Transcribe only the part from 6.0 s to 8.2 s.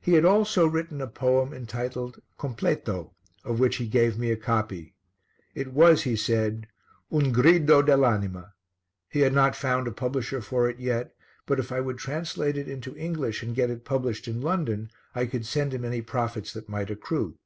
he said, "un grido dell'